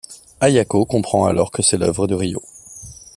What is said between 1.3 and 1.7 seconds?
que